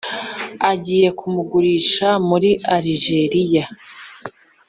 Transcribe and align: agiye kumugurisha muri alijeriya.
agiye 0.71 1.07
kumugurisha 1.19 2.07
muri 2.27 2.49
alijeriya. 2.75 3.65